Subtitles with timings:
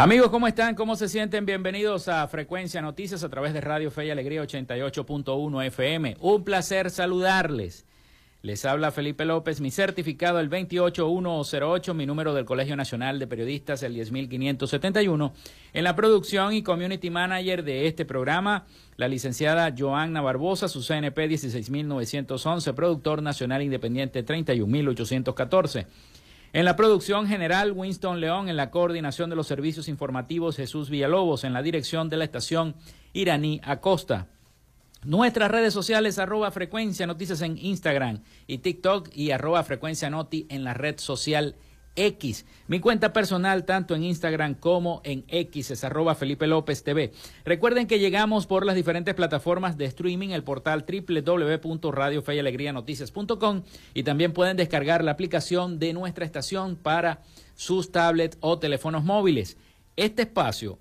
[0.00, 0.76] Amigos, ¿cómo están?
[0.76, 1.44] ¿Cómo se sienten?
[1.44, 6.16] Bienvenidos a Frecuencia Noticias a través de Radio Fe y Alegría 88.1 FM.
[6.20, 7.84] Un placer saludarles.
[8.40, 13.82] Les habla Felipe López, mi certificado el 28108, mi número del Colegio Nacional de Periodistas
[13.82, 15.32] el 10571.
[15.72, 18.66] En la producción y community manager de este programa,
[18.98, 25.86] la licenciada Joanna Barbosa, su CNP 16911, productor nacional independiente 31814.
[26.54, 31.44] En la producción general, Winston León, en la coordinación de los servicios informativos, Jesús Villalobos,
[31.44, 32.74] en la dirección de la estación
[33.12, 34.28] Iraní Acosta.
[35.04, 40.64] Nuestras redes sociales, arroba frecuencia noticias en Instagram y TikTok y arroba frecuencia noti en
[40.64, 41.54] la red social
[41.98, 42.46] X.
[42.68, 47.12] Mi cuenta personal, tanto en Instagram como en X, es arroba Felipe López TV.
[47.44, 53.62] Recuerden que llegamos por las diferentes plataformas de streaming, el portal www.radiofeyalegrianoticias.com
[53.94, 57.22] y también pueden descargar la aplicación de nuestra estación para
[57.54, 59.56] sus tablets o teléfonos móviles.
[59.96, 60.78] Este espacio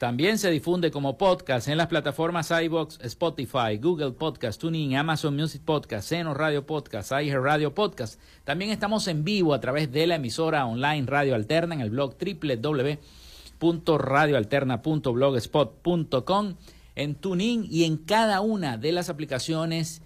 [0.00, 5.60] también se difunde como podcast en las plataformas iBox, Spotify, Google Podcast, TuneIn, Amazon Music
[5.62, 8.18] Podcast, Seno Radio Podcast, iHeart Radio Podcast.
[8.44, 12.16] También estamos en vivo a través de la emisora online Radio Alterna en el blog
[13.60, 16.54] www.radioalterna.blogspot.com,
[16.96, 20.00] en TuneIn y en cada una de las aplicaciones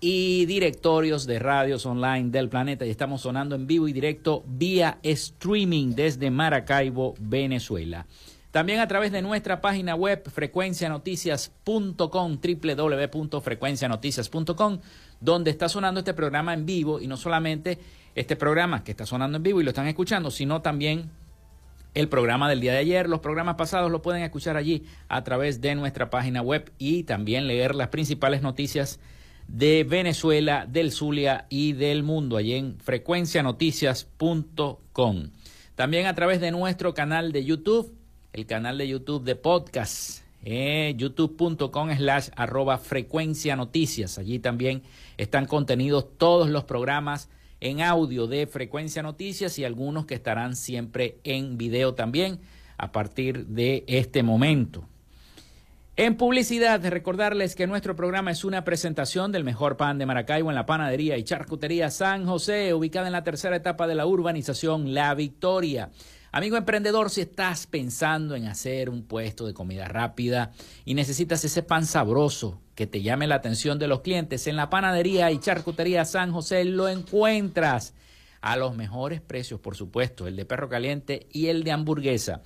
[0.00, 2.84] y directorios de radios online del planeta.
[2.84, 8.06] Y estamos sonando en vivo y directo vía streaming desde Maracaibo, Venezuela.
[8.50, 14.80] También a través de nuestra página web frecuencianoticias.com, www.frecuencianoticias.com,
[15.20, 17.78] donde está sonando este programa en vivo y no solamente
[18.16, 21.12] este programa que está sonando en vivo y lo están escuchando, sino también
[21.94, 25.60] el programa del día de ayer, los programas pasados lo pueden escuchar allí a través
[25.60, 28.98] de nuestra página web y también leer las principales noticias
[29.46, 35.30] de Venezuela, del Zulia y del mundo allí en frecuencianoticias.com.
[35.76, 37.99] También a través de nuestro canal de YouTube
[38.32, 44.18] el canal de YouTube de podcast, eh, youtube.com slash arroba frecuencia noticias.
[44.18, 44.82] Allí también
[45.16, 47.28] están contenidos todos los programas
[47.60, 52.40] en audio de frecuencia noticias y algunos que estarán siempre en video también
[52.78, 54.86] a partir de este momento.
[55.96, 60.54] En publicidad, recordarles que nuestro programa es una presentación del mejor pan de Maracaibo en
[60.54, 65.14] la panadería y charcutería San José, ubicada en la tercera etapa de la urbanización La
[65.14, 65.90] Victoria.
[66.32, 70.52] Amigo emprendedor, si estás pensando en hacer un puesto de comida rápida
[70.84, 74.70] y necesitas ese pan sabroso que te llame la atención de los clientes, en la
[74.70, 77.94] panadería y charcutería San José lo encuentras
[78.42, 82.42] a los mejores precios, por supuesto, el de perro caliente y el de hamburguesa.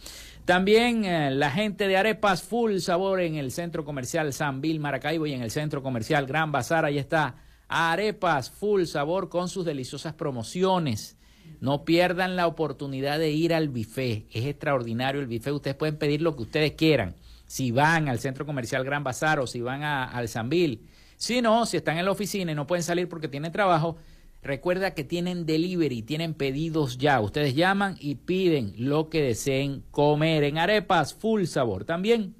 [0.46, 5.26] También eh, la gente de Arepas Full Sabor en el Centro Comercial San Bill Maracaibo
[5.26, 6.86] y en el Centro Comercial Gran Bazar.
[6.86, 7.36] Ahí está
[7.68, 11.18] Arepas Full Sabor con sus deliciosas promociones.
[11.60, 14.26] No pierdan la oportunidad de ir al buffet.
[14.32, 15.52] Es extraordinario el buffet.
[15.52, 17.14] Ustedes pueden pedir lo que ustedes quieran.
[17.46, 20.88] Si van al centro comercial Gran Bazar o si van a, al Sambil.
[21.16, 23.96] Si no, si están en la oficina y no pueden salir porque tienen trabajo,
[24.42, 27.20] recuerda que tienen delivery, tienen pedidos ya.
[27.20, 31.84] Ustedes llaman y piden lo que deseen comer en arepas full sabor.
[31.84, 32.34] También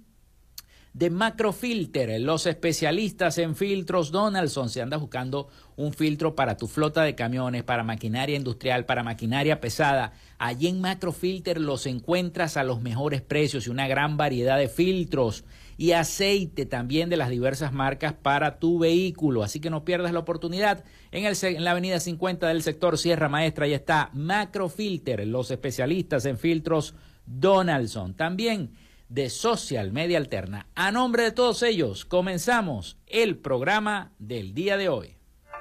[0.95, 4.69] de Macrofilter, los especialistas en filtros Donaldson.
[4.69, 9.61] Si andas buscando un filtro para tu flota de camiones, para maquinaria industrial, para maquinaria
[9.61, 14.69] pesada, allí en Macrofilter los encuentras a los mejores precios y una gran variedad de
[14.69, 15.45] filtros
[15.77, 19.43] y aceite también de las diversas marcas para tu vehículo.
[19.43, 20.85] Así que no pierdas la oportunidad.
[21.11, 26.25] En, el, en la avenida 50 del sector Sierra Maestra, ahí está Macrofilter, los especialistas
[26.25, 26.95] en filtros
[27.27, 28.15] Donaldson.
[28.15, 28.71] También
[29.09, 30.67] de Social Media Alterna.
[30.75, 35.14] A nombre de todos ellos, comenzamos el programa del día de hoy.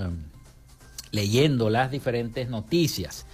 [1.10, 3.26] leyendo las diferentes noticias.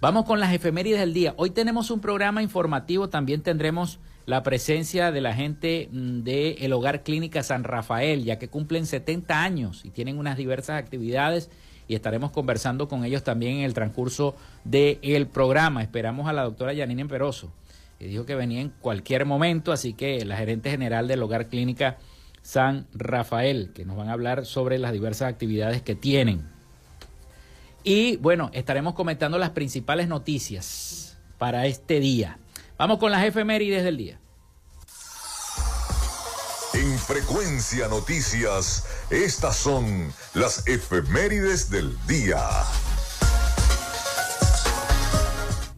[0.00, 1.34] Vamos con las efemérides del día.
[1.36, 6.72] Hoy tenemos un programa informativo, también tendremos la presencia de la gente mm, del el
[6.72, 11.50] Hogar Clínica San Rafael, ya que cumplen 70 años y tienen unas diversas actividades
[11.88, 15.82] y estaremos conversando con ellos también en el transcurso del programa.
[15.82, 17.52] Esperamos a la doctora Yanine Peroso,
[17.98, 21.98] que dijo que venía en cualquier momento, así que la gerente general del Hogar Clínica
[22.42, 26.42] San Rafael, que nos van a hablar sobre las diversas actividades que tienen.
[27.84, 32.38] Y bueno, estaremos comentando las principales noticias para este día.
[32.78, 34.18] Vamos con las efemérides del día.
[37.02, 42.38] En Frecuencia Noticias, estas son las efemérides del día.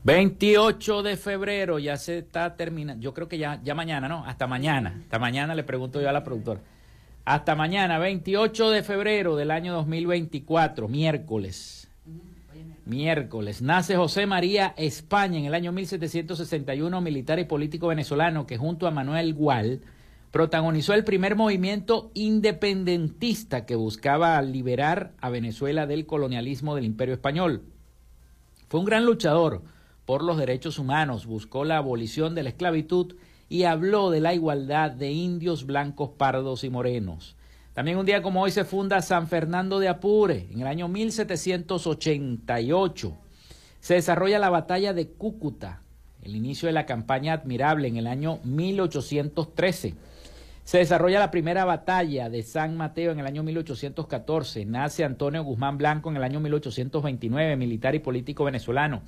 [0.03, 3.03] 28 de febrero, ya se está terminando.
[3.03, 4.27] Yo creo que ya, ya mañana, ¿no?
[4.27, 4.99] Hasta mañana.
[5.05, 6.61] Hasta mañana le pregunto yo a la productora.
[7.25, 11.89] Hasta mañana, 28 de febrero del año 2024, miércoles.
[12.85, 13.63] Miércoles.
[13.63, 18.91] Nace José María España en el año 1761, militar y político venezolano que junto a
[18.91, 19.81] Manuel Gual
[20.35, 27.63] protagonizó el primer movimiento independentista que buscaba liberar a Venezuela del colonialismo del imperio español.
[28.67, 29.63] Fue un gran luchador
[30.05, 33.15] por los derechos humanos, buscó la abolición de la esclavitud
[33.49, 37.37] y habló de la igualdad de indios blancos, pardos y morenos.
[37.73, 43.17] También un día como hoy se funda San Fernando de Apure, en el año 1788.
[43.79, 45.83] Se desarrolla la batalla de Cúcuta,
[46.23, 49.95] el inicio de la campaña admirable en el año 1813.
[50.65, 54.65] Se desarrolla la primera batalla de San Mateo en el año 1814.
[54.65, 59.03] Nace Antonio Guzmán Blanco en el año 1829, militar y político venezolano.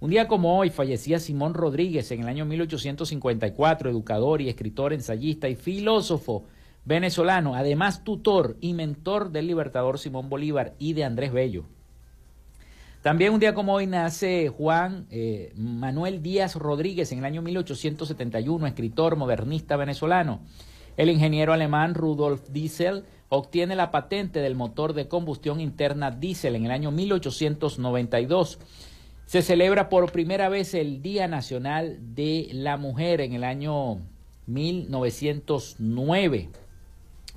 [0.00, 5.48] Un día como hoy fallecía Simón Rodríguez en el año 1854, educador y escritor, ensayista
[5.48, 6.44] y filósofo
[6.84, 11.66] venezolano, además tutor y mentor del libertador Simón Bolívar y de Andrés Bello.
[13.02, 18.66] También un día como hoy nace Juan eh, Manuel Díaz Rodríguez en el año 1871,
[18.66, 20.40] escritor modernista venezolano.
[20.96, 26.64] El ingeniero alemán Rudolf Diesel obtiene la patente del motor de combustión interna diésel en
[26.64, 28.58] el año 1892.
[29.26, 33.98] Se celebra por primera vez el Día Nacional de la Mujer en el año
[34.46, 36.48] 1909.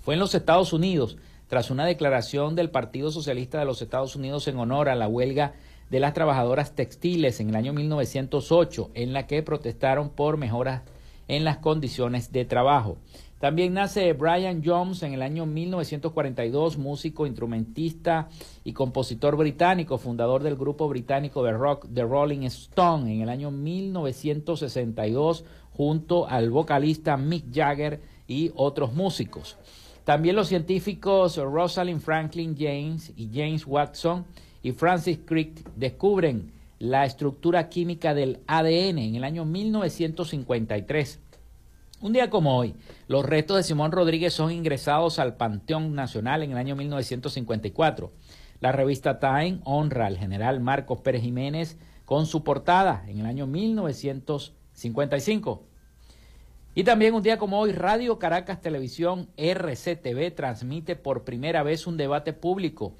[0.02, 4.48] Fue en los Estados Unidos, tras una declaración del Partido Socialista de los Estados Unidos
[4.48, 5.54] en honor a la huelga
[5.90, 10.84] de las trabajadoras textiles en el año 1908, en la que protestaron por mejoras
[11.28, 12.98] en las condiciones de trabajo.
[13.40, 18.28] También nace Brian Jones en el año 1942, músico, instrumentista
[18.66, 23.50] y compositor británico, fundador del grupo británico de rock The Rolling Stone en el año
[23.50, 29.58] 1962, junto al vocalista Mick Jagger y otros músicos.
[30.04, 34.26] También los científicos Rosalind Franklin James y James Watson
[34.62, 41.20] y Francis Crick descubren la estructura química del ADN en el año 1953.
[42.02, 42.76] Un día como hoy,
[43.10, 48.14] los restos de Simón Rodríguez son ingresados al Panteón Nacional en el año 1954.
[48.62, 53.48] La revista Time honra al general Marcos Pérez Jiménez con su portada en el año
[53.48, 55.64] 1955.
[56.74, 61.98] Y también un día como hoy, Radio Caracas Televisión RCTV transmite por primera vez un
[61.98, 62.94] debate público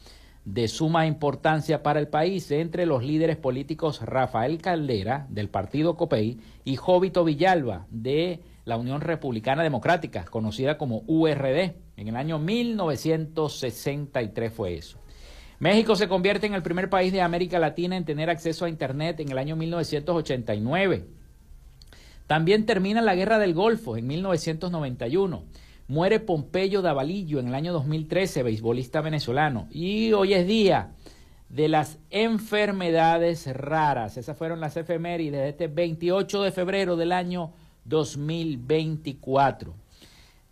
[0.44, 6.42] de suma importancia para el país entre los líderes políticos Rafael Caldera, del partido COPEI,
[6.66, 11.74] y Jovito Villalba, de la Unión Republicana Democrática, conocida como URD.
[11.98, 14.98] En el año 1963 fue eso.
[15.60, 19.20] México se convierte en el primer país de América Latina en tener acceso a Internet
[19.20, 21.06] en el año 1989.
[22.28, 25.44] También termina la Guerra del Golfo en 1991.
[25.90, 29.68] Muere Pompeyo Davalillo en el año 2013, beisbolista venezolano.
[29.72, 30.94] Y hoy es día
[31.50, 34.16] de las enfermedades raras.
[34.16, 37.52] Esas fueron las efemérides de este 28 de febrero del año
[37.90, 39.76] 2024.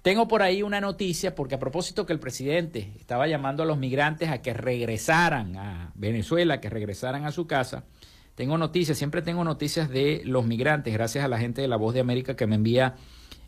[0.02, 3.78] Tengo por ahí una noticia porque a propósito que el presidente estaba llamando a los
[3.78, 7.84] migrantes a que regresaran a Venezuela, que regresaran a su casa,
[8.36, 11.94] tengo noticias, siempre tengo noticias de los migrantes, gracias a la gente de La Voz
[11.96, 12.96] de América que me envía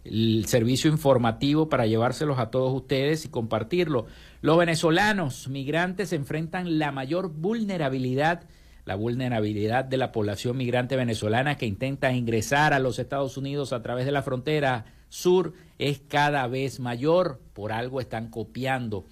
[0.03, 4.07] el servicio informativo para llevárselos a todos ustedes y compartirlo.
[4.41, 8.45] Los venezolanos migrantes enfrentan la mayor vulnerabilidad
[8.89, 13.83] la vulnerabilidad de la población migrante venezolana que intenta ingresar a los Estados Unidos a
[13.83, 17.39] través de la frontera sur es cada vez mayor.
[17.53, 19.05] Por algo están copiando,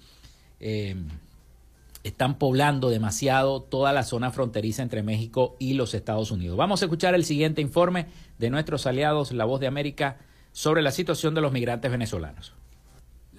[0.58, 0.96] eh,
[2.02, 6.56] están poblando demasiado toda la zona fronteriza entre México y los Estados Unidos.
[6.56, 8.06] Vamos a escuchar el siguiente informe
[8.36, 10.16] de nuestros aliados, La Voz de América,
[10.50, 12.52] sobre la situación de los migrantes venezolanos.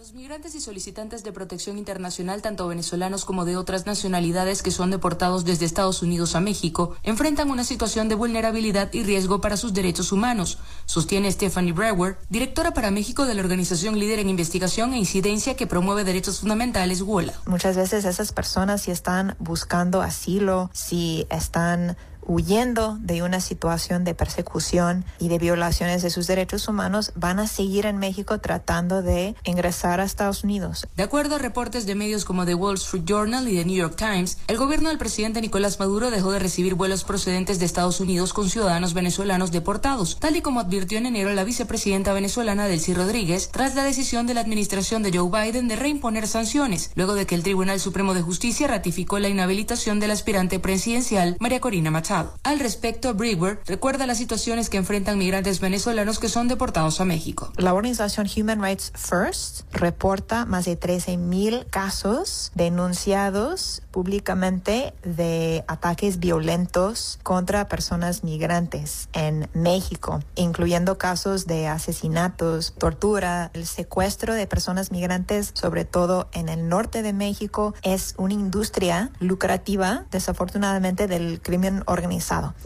[0.10, 4.90] Los migrantes y solicitantes de protección internacional, tanto venezolanos como de otras nacionalidades que son
[4.90, 9.72] deportados desde Estados Unidos a México, enfrentan una situación de vulnerabilidad y riesgo para sus
[9.72, 14.98] derechos humanos, sostiene Stephanie Brewer, directora para México de la organización líder en investigación e
[14.98, 17.36] incidencia que promueve derechos fundamentales, WOLA.
[17.46, 21.98] Muchas veces esas personas si están buscando asilo, si están
[22.30, 27.48] huyendo de una situación de persecución y de violaciones de sus derechos humanos, van a
[27.48, 30.88] seguir en México tratando de ingresar a Estados Unidos.
[30.96, 33.96] De acuerdo a reportes de medios como The Wall Street Journal y The New York
[33.96, 38.32] Times, el gobierno del presidente Nicolás Maduro dejó de recibir vuelos procedentes de Estados Unidos
[38.32, 43.50] con ciudadanos venezolanos deportados, tal y como advirtió en enero la vicepresidenta venezolana Delcy Rodríguez
[43.52, 47.34] tras la decisión de la administración de Joe Biden de reimponer sanciones, luego de que
[47.34, 52.19] el Tribunal Supremo de Justicia ratificó la inhabilitación del aspirante presidencial María Corina Machado.
[52.44, 57.52] Al respecto, Brewer recuerda las situaciones que enfrentan migrantes venezolanos que son deportados a México.
[57.58, 67.20] La organización Human Rights First reporta más de 13.000 casos denunciados públicamente de ataques violentos
[67.24, 75.52] contra personas migrantes en México, incluyendo casos de asesinatos, tortura, el secuestro de personas migrantes,
[75.54, 82.09] sobre todo en el norte de México, es una industria lucrativa, desafortunadamente, del crimen organizado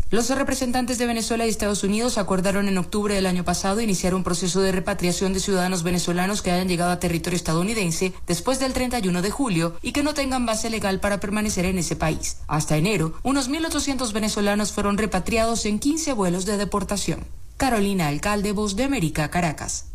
[0.09, 4.23] los representantes de Venezuela y Estados Unidos acordaron en octubre del año pasado iniciar un
[4.23, 9.21] proceso de repatriación de ciudadanos venezolanos que hayan llegado a territorio estadounidense después del 31
[9.21, 12.37] de julio y que no tengan base legal para permanecer en ese país.
[12.47, 17.25] Hasta enero, unos 1.800 venezolanos fueron repatriados en 15 vuelos de deportación.
[17.57, 19.92] Carolina Alcalde, Voz de América, Caracas.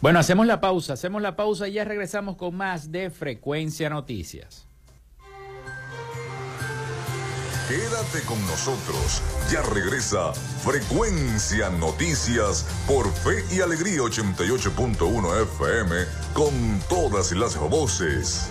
[0.00, 4.66] Bueno, hacemos la pausa, hacemos la pausa y ya regresamos con más de Frecuencia Noticias.
[7.68, 15.96] Quédate con nosotros, ya regresa Frecuencia Noticias por Fe y Alegría 88.1 FM
[16.32, 18.50] con todas las voces.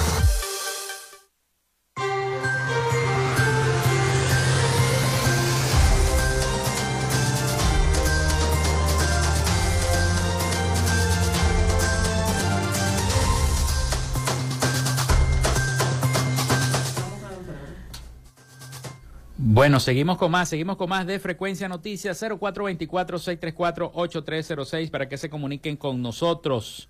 [19.61, 25.77] Bueno, seguimos con más, seguimos con más de Frecuencia Noticias 0424-634-8306 para que se comuniquen
[25.77, 26.89] con nosotros.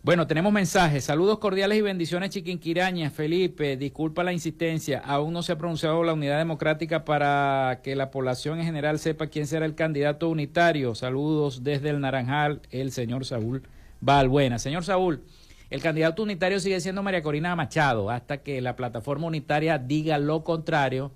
[0.00, 1.02] Bueno, tenemos mensajes.
[1.02, 3.10] Saludos cordiales y bendiciones, Chiquinquiraña.
[3.10, 5.00] Felipe, disculpa la insistencia.
[5.00, 9.26] Aún no se ha pronunciado la unidad democrática para que la población en general sepa
[9.26, 10.94] quién será el candidato unitario.
[10.94, 13.64] Saludos desde el Naranjal, el señor Saúl
[14.00, 14.60] Valbuena.
[14.60, 15.24] Señor Saúl,
[15.70, 20.44] el candidato unitario sigue siendo María Corina Machado hasta que la plataforma unitaria diga lo
[20.44, 21.10] contrario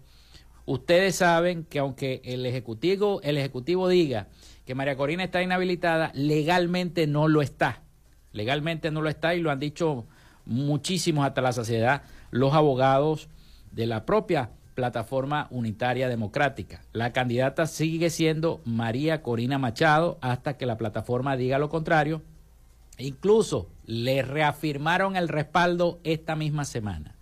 [0.68, 4.26] Ustedes saben que aunque el ejecutivo, el ejecutivo diga
[4.66, 7.80] que María Corina está inhabilitada, legalmente no lo está.
[8.32, 10.04] Legalmente no lo está y lo han dicho
[10.44, 13.30] muchísimos hasta la saciedad los abogados
[13.72, 16.82] de la propia plataforma unitaria democrática.
[16.92, 22.20] La candidata sigue siendo María Corina Machado hasta que la plataforma diga lo contrario.
[22.98, 27.17] Incluso le reafirmaron el respaldo esta misma semana.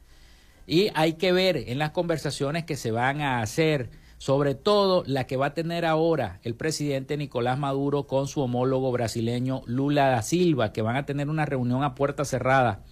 [0.67, 5.27] Y hay que ver en las conversaciones que se van a hacer, sobre todo la
[5.27, 10.23] que va a tener ahora el presidente Nicolás Maduro con su homólogo brasileño Lula da
[10.23, 12.83] Silva, que van a tener una reunión a puerta cerrada,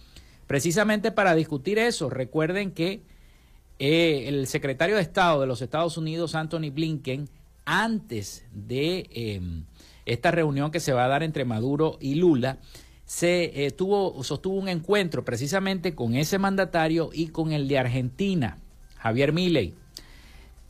[0.47, 2.09] precisamente para discutir eso.
[2.09, 3.01] Recuerden que
[3.79, 7.27] eh, el secretario de Estado de los Estados Unidos, Anthony Blinken,
[7.65, 9.65] antes de em,
[10.05, 12.59] esta reunión que se va a dar entre Maduro y Lula,
[13.05, 18.57] se eh, tuvo, sostuvo un encuentro precisamente con ese mandatario y con el de Argentina,
[18.97, 19.75] Javier Milei.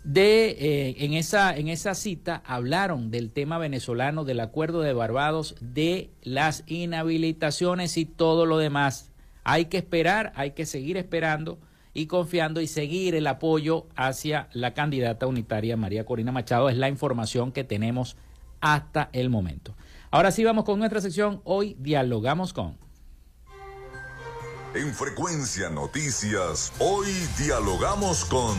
[0.03, 5.55] De, eh, en, esa, en esa cita hablaron del tema venezolano, del acuerdo de Barbados,
[5.61, 9.09] de las inhabilitaciones y todo lo demás.
[9.43, 11.57] Hay que esperar, hay que seguir esperando
[11.93, 16.69] y confiando y seguir el apoyo hacia la candidata unitaria María Corina Machado.
[16.69, 18.15] Es la información que tenemos
[18.59, 19.75] hasta el momento.
[20.15, 21.41] Ahora sí vamos con nuestra sección.
[21.43, 22.77] Hoy dialogamos con.
[24.73, 28.55] En Frecuencia Noticias, hoy dialogamos con...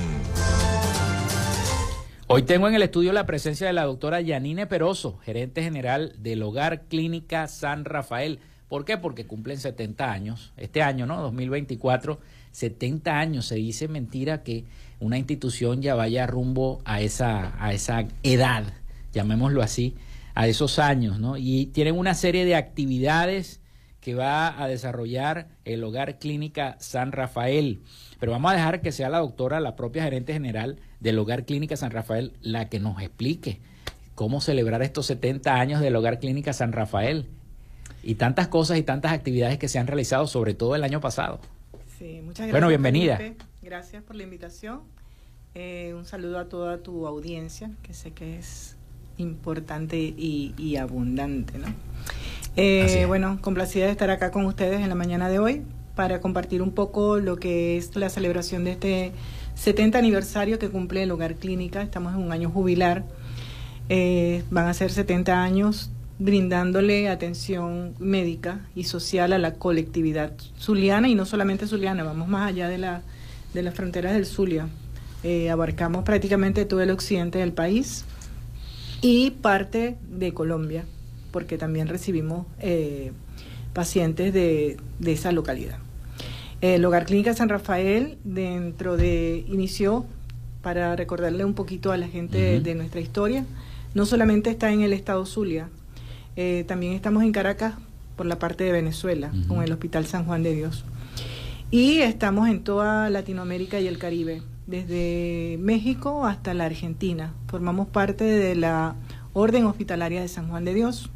[2.26, 6.42] Hoy tengo en el estudio la presencia de la doctora Yanine Peroso, gerente general del
[6.42, 8.38] Hogar Clínica San Rafael.
[8.68, 8.98] ¿Por qué?
[8.98, 10.52] Porque cumplen 70 años.
[10.58, 11.22] Este año, ¿no?
[11.22, 12.20] 2024,
[12.52, 13.46] 70 años.
[13.46, 14.66] Se dice mentira que
[15.00, 18.74] una institución ya vaya rumbo a esa, a esa edad,
[19.14, 19.96] llamémoslo así
[20.36, 21.38] a esos años, ¿no?
[21.38, 23.60] Y tienen una serie de actividades
[24.00, 27.82] que va a desarrollar el Hogar Clínica San Rafael.
[28.20, 31.78] Pero vamos a dejar que sea la doctora, la propia gerente general del Hogar Clínica
[31.78, 33.60] San Rafael, la que nos explique
[34.14, 37.26] cómo celebrar estos 70 años del Hogar Clínica San Rafael
[38.02, 41.40] y tantas cosas y tantas actividades que se han realizado, sobre todo el año pasado.
[41.98, 42.52] Sí, muchas gracias.
[42.52, 43.18] Bueno, bienvenida.
[43.62, 44.82] Gracias por la invitación.
[45.54, 48.75] Eh, un saludo a toda tu audiencia, que sé que es
[49.18, 51.58] importante y, abundante.
[51.58, 51.66] ¿no?
[52.56, 55.62] Eh, bueno, complacida de estar acá con ustedes en la mañana de hoy
[55.94, 59.12] para compartir un poco lo que es la celebración de este
[59.54, 61.82] 70 aniversario que cumple el Hogar Clínica.
[61.82, 63.04] Estamos en un año jubilar.
[63.88, 71.08] Eh, van a ser 70 años brindándole atención médica y social a la colectividad zuliana
[71.08, 73.02] y no solamente zuliana, vamos más allá de, la,
[73.52, 74.68] de las fronteras del Zulia.
[75.22, 78.04] Eh, abarcamos prácticamente todo el occidente del país
[79.08, 80.84] y parte de Colombia,
[81.30, 83.12] porque también recibimos eh,
[83.72, 85.78] pacientes de, esa localidad.
[86.60, 90.06] El Hogar Clínica San Rafael, dentro de, inició,
[90.60, 93.46] para recordarle un poquito a la gente de, nuestra historia,
[93.94, 95.68] no solamente está en el estado Zulia,
[96.34, 97.74] eh, también estamos en Caracas
[98.16, 100.84] por la parte de Venezuela, con el Hospital San Juan de Dios.
[101.70, 107.32] Y estamos en toda Latinoamérica y el Caribe, desde México hasta la Argentina.
[107.46, 108.96] Formamos parte de la
[109.32, 111.10] Orden Hospitalaria de San Juan de Dios,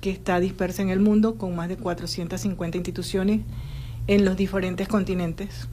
[0.00, 3.42] que está dispersa en el mundo con más de 450 instituciones
[4.06, 5.68] en los diferentes continentes.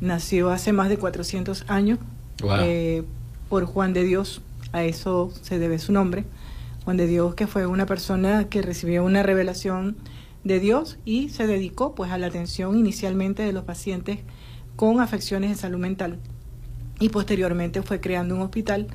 [0.00, 1.98] Nació hace más de 400 años
[2.60, 3.04] eh,
[3.48, 4.40] por Juan de Dios,
[4.72, 6.24] a eso se debe su nombre.
[6.84, 9.96] Juan de Dios, que fue una persona que recibió una revelación
[10.42, 14.20] de Dios y se dedicó pues a la atención inicialmente de los pacientes
[14.74, 16.18] con afecciones de salud mental
[17.02, 18.86] y posteriormente fue creando un hospital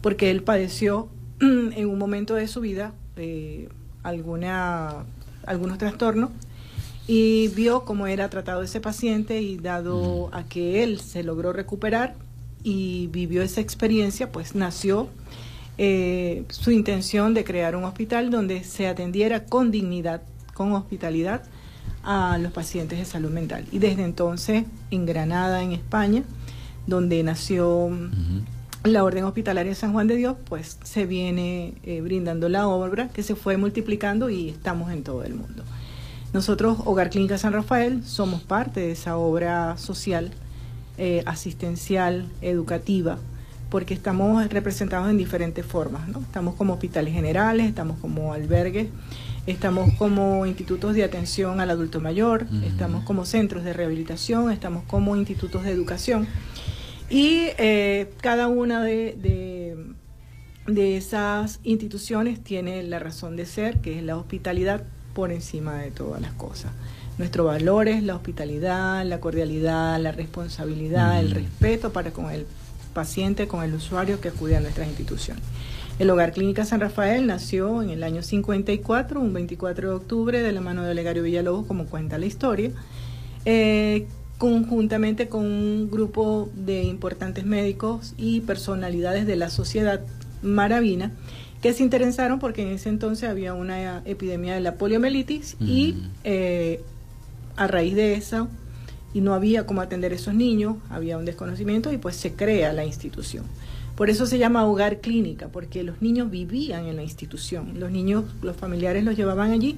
[0.00, 1.08] porque él padeció
[1.40, 3.68] en un momento de su vida eh,
[4.04, 5.04] alguna,
[5.44, 6.30] algunos trastornos
[7.08, 12.14] y vio cómo era tratado ese paciente y dado a que él se logró recuperar
[12.62, 15.08] y vivió esa experiencia, pues nació
[15.76, 20.22] eh, su intención de crear un hospital donde se atendiera con dignidad
[20.54, 21.42] con hospitalidad
[22.04, 23.66] a los pacientes de salud mental.
[23.72, 26.22] Y desde entonces, en Granada, en España,
[26.90, 27.90] donde nació
[28.84, 33.08] la Orden Hospitalaria de San Juan de Dios, pues se viene eh, brindando la obra
[33.08, 35.62] que se fue multiplicando y estamos en todo el mundo.
[36.34, 40.32] Nosotros, Hogar Clínica San Rafael, somos parte de esa obra social,
[40.98, 43.18] eh, asistencial, educativa,
[43.70, 46.08] porque estamos representados en diferentes formas.
[46.08, 46.20] ¿no?
[46.20, 48.88] Estamos como hospitales generales, estamos como albergues,
[49.46, 55.16] Estamos como institutos de atención al adulto mayor, estamos como centros de rehabilitación, estamos como
[55.16, 56.28] institutos de educación.
[57.10, 59.76] Y eh, cada una de,
[60.66, 65.90] de, esas instituciones tiene la razón de ser, que es la hospitalidad por encima de
[65.90, 66.70] todas las cosas.
[67.18, 72.46] Nuestro valor es la hospitalidad, la cordialidad, la responsabilidad, el respeto para con el
[72.94, 75.42] paciente, con el usuario que acude a nuestras instituciones.
[75.98, 80.52] El Hogar Clínica San Rafael nació en el año 54, un 24 de octubre, de
[80.52, 82.70] la mano de Olegario Villalobos, como cuenta la historia,
[83.44, 84.06] eh,
[84.40, 90.00] conjuntamente con un grupo de importantes médicos y personalidades de la sociedad
[90.40, 91.12] maravina,
[91.60, 96.80] que se interesaron porque en ese entonces había una epidemia de la poliomielitis y eh,
[97.56, 98.48] a raíz de eso,
[99.12, 102.72] y no había cómo atender a esos niños, había un desconocimiento y pues se crea
[102.72, 103.44] la institución.
[103.94, 107.78] Por eso se llama hogar clínica, porque los niños vivían en la institución.
[107.78, 109.76] Los niños, los familiares los llevaban allí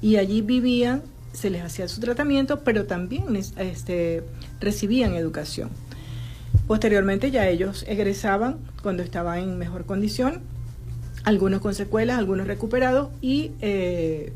[0.00, 1.02] y allí vivían,
[1.34, 4.22] se les hacía su tratamiento, pero también este,
[4.60, 5.68] recibían educación.
[6.66, 10.40] Posteriormente ya ellos egresaban cuando estaban en mejor condición,
[11.24, 14.32] algunos con secuelas, algunos recuperados y eh,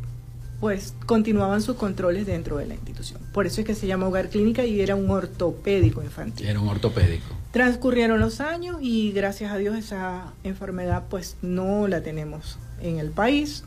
[0.60, 3.20] pues continuaban sus controles dentro de la institución.
[3.32, 6.46] Por eso es que se llama hogar clínica y era un ortopédico infantil.
[6.48, 7.26] Era un ortopédico.
[7.52, 13.10] Transcurrieron los años y gracias a Dios esa enfermedad pues no la tenemos en el
[13.10, 13.64] país.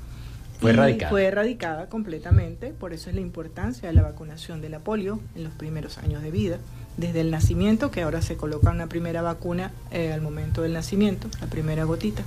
[0.62, 1.10] Fue erradicada.
[1.10, 5.44] Fue erradicada completamente, por eso es la importancia de la vacunación de la polio en
[5.44, 6.60] los primeros años de vida,
[6.98, 11.30] desde el nacimiento, que ahora se coloca una primera vacuna eh, al momento del nacimiento,
[11.42, 12.22] la primera gotita,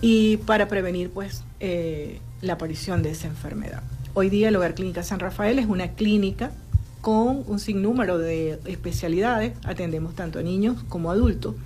[0.00, 3.82] y para prevenir pues eh, la aparición de esa enfermedad.
[4.14, 6.52] Hoy día el Hogar Clínica San Rafael es una clínica
[7.00, 11.56] con un sinnúmero de especialidades, atendemos tanto a niños como a adultos,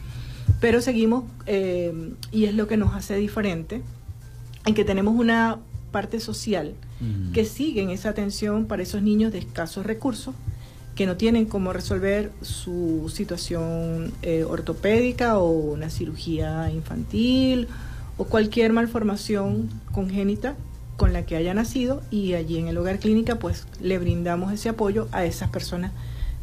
[0.60, 1.92] pero seguimos, eh,
[2.32, 3.82] y es lo que nos hace diferente,
[4.68, 5.58] en que tenemos una
[5.90, 6.74] parte social
[7.32, 10.34] que sigue en esa atención para esos niños de escasos recursos,
[10.94, 17.68] que no tienen cómo resolver su situación eh, ortopédica o una cirugía infantil
[18.16, 20.56] o cualquier malformación congénita
[20.96, 24.68] con la que haya nacido y allí en el hogar clínica pues le brindamos ese
[24.68, 25.92] apoyo a esas personas,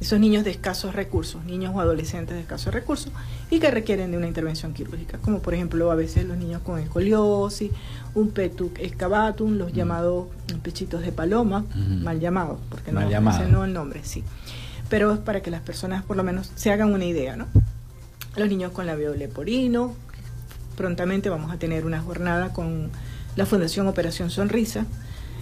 [0.01, 3.12] esos niños de escasos recursos, niños o adolescentes de escasos recursos
[3.49, 6.79] y que requieren de una intervención quirúrgica, como por ejemplo a veces los niños con
[6.79, 7.71] escoliosis,
[8.13, 10.27] un petuc excavatum, los llamados
[10.63, 14.23] pechitos de paloma, mal llamados, porque no, ese no el nombre, sí.
[14.89, 17.47] Pero es para que las personas por lo menos se hagan una idea, ¿no?
[18.36, 19.93] Los niños con labio leporino,
[20.75, 22.91] prontamente vamos a tener una jornada con
[23.36, 24.86] la Fundación Operación Sonrisa.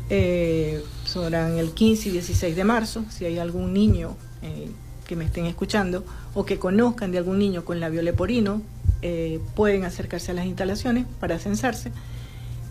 [0.10, 3.06] Eh, serán el 15 y 16 de marzo.
[3.10, 4.70] Si hay algún niño eh,
[5.08, 8.62] que me estén escuchando o que conozcan de algún niño con labio leporino,
[9.02, 11.92] eh, pueden acercarse a las instalaciones para censarse.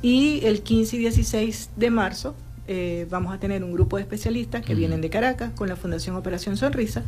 [0.01, 2.35] Y el 15 y 16 de marzo
[2.69, 6.17] eh, vamos a tener un grupo de especialistas que vienen de Caracas con la Fundación
[6.17, 7.03] Operación Sonrisa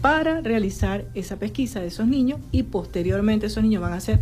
[0.00, 4.20] para realizar esa pesquisa de esos niños y posteriormente esos niños van a ser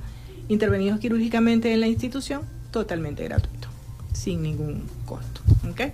[0.48, 3.68] intervenidos quirúrgicamente en la institución totalmente gratuito,
[4.12, 5.40] sin ningún costo.
[5.70, 5.92] ¿okay?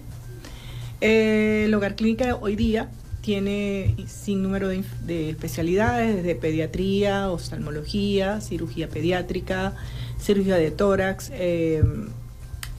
[1.01, 2.89] Eh, el hogar clínica hoy día
[3.25, 9.73] tiene sin número de, especialidades, desde pediatría, oftalmología, cirugía pediátrica,
[10.21, 12.09] cirugía de tórax, em,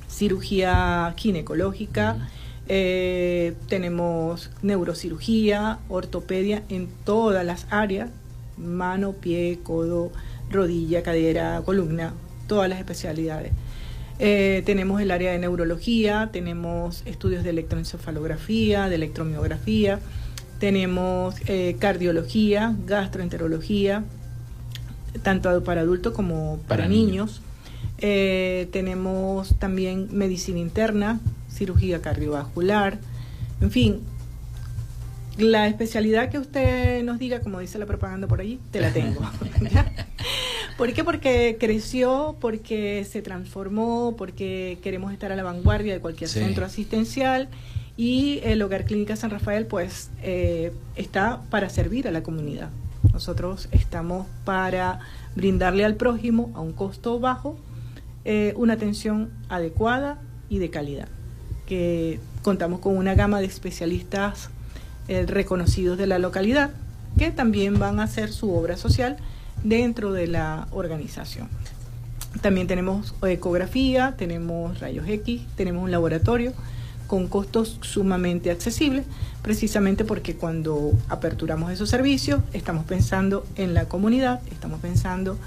[0.07, 2.29] cirugía ginecológica,
[2.67, 8.09] Eh, tenemos neurocirugía, ortopedia en todas las áreas,
[8.57, 10.11] mano, pie, codo,
[10.49, 12.15] rodilla, cadera, columna,
[12.47, 13.51] todas las especialidades.
[14.17, 19.99] Eh, tenemos el área de neurología, tenemos estudios de electroencefalografía, de electromiografía,
[20.59, 24.03] tenemos eh, cardiología, gastroenterología,
[25.23, 27.41] tanto para adultos como para, niños.
[27.99, 32.99] Eh, tenemos también medicina interna, cirugía cardiovascular,
[33.61, 34.01] en fin,
[35.37, 39.21] la especialidad que usted nos diga, como dice la propaganda por allí, te la tengo.
[40.77, 41.03] ¿Por qué?
[41.03, 47.47] Porque creció, porque se transformó, porque queremos estar a la vanguardia de cualquier centro asistencial
[47.97, 52.69] y el Hogar Clínica San Rafael pues eh, está para servir a la comunidad.
[53.13, 54.99] Nosotros estamos para
[55.35, 57.57] brindarle al prójimo a un costo bajo
[58.25, 61.07] eh, una atención adecuada y de calidad.
[61.65, 64.49] Que contamos con una gama de especialistas
[65.07, 66.71] eh, reconocidos de la localidad
[67.17, 69.17] que también van a hacer su obra social
[69.63, 71.47] dentro de la organización.
[72.41, 76.53] También tenemos ecografía, tenemos rayos X, tenemos un laboratorio
[77.07, 79.05] con costos sumamente accesibles,
[79.41, 85.37] precisamente porque cuando aperturamos esos servicios estamos pensando en la comunidad, estamos pensando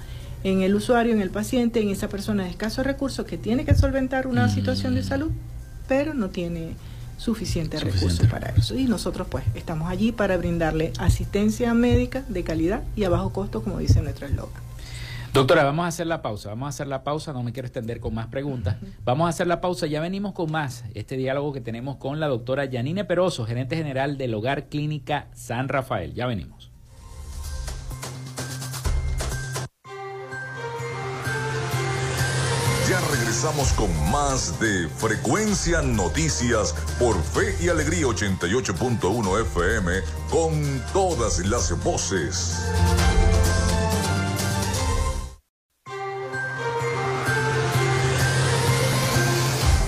[0.43, 3.75] en el usuario, en el paciente, en esa persona de escasos recursos que tiene que
[3.75, 4.51] solventar una mm.
[4.51, 5.31] situación de salud,
[5.87, 6.75] pero no tiene
[7.17, 8.75] suficientes recursos para eso.
[8.75, 13.61] Y nosotros pues estamos allí para brindarle asistencia médica de calidad y a bajo costo,
[13.61, 14.61] como dice nuestro eslogan.
[15.33, 17.99] Doctora, vamos a hacer la pausa, vamos a hacer la pausa, no me quiero extender
[17.99, 18.77] con más preguntas.
[19.03, 22.27] Vamos a hacer la pausa, ya venimos con más este diálogo que tenemos con la
[22.27, 26.15] doctora Yanine Peroso, gerente general del Hogar Clínica San Rafael.
[26.15, 26.71] Ya venimos.
[32.89, 39.91] Ya regresamos con más de Frecuencia Noticias por Fe y Alegría 88.1 FM
[40.31, 42.65] con todas las voces.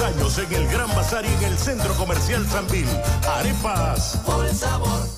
[0.00, 2.86] Años en el Gran Bazar y en el Centro Comercial Sanvil.
[3.26, 4.20] Arepas.
[4.24, 5.17] Por sabor.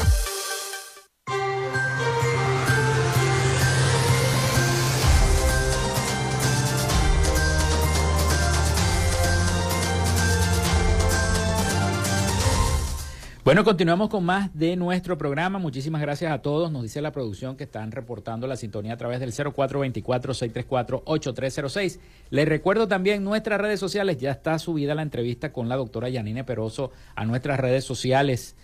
[13.43, 15.57] Bueno, continuamos con más de nuestro programa.
[15.57, 16.71] Muchísimas gracias a todos.
[16.71, 21.99] Nos dice la producción que están reportando la sintonía a través del 0424-634-8306.
[22.29, 24.19] Les recuerdo también nuestras redes sociales.
[24.19, 28.55] Ya está subida la entrevista con la doctora Yanine Peroso a nuestras redes sociales.